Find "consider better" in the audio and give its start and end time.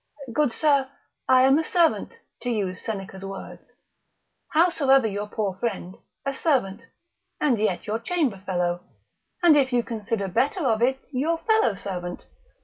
9.83-10.65